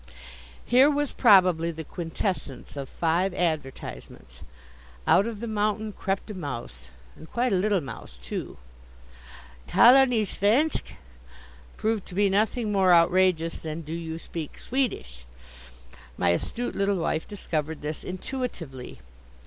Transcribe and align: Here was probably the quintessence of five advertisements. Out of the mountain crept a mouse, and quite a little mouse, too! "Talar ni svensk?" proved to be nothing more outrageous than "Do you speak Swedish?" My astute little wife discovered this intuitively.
Here 0.65 0.89
was 0.89 1.11
probably 1.11 1.69
the 1.69 1.83
quintessence 1.83 2.75
of 2.75 2.89
five 2.89 3.35
advertisements. 3.35 4.39
Out 5.05 5.27
of 5.27 5.41
the 5.41 5.47
mountain 5.47 5.91
crept 5.93 6.31
a 6.31 6.33
mouse, 6.33 6.89
and 7.15 7.29
quite 7.31 7.51
a 7.53 7.59
little 7.59 7.81
mouse, 7.81 8.17
too! 8.17 8.57
"Talar 9.67 10.07
ni 10.07 10.25
svensk?" 10.25 10.95
proved 11.77 12.07
to 12.07 12.15
be 12.15 12.29
nothing 12.29 12.71
more 12.71 12.91
outrageous 12.91 13.59
than 13.59 13.81
"Do 13.81 13.93
you 13.93 14.17
speak 14.17 14.57
Swedish?" 14.57 15.23
My 16.17 16.29
astute 16.29 16.73
little 16.75 16.97
wife 16.97 17.27
discovered 17.27 17.83
this 17.83 18.03
intuitively. 18.03 18.97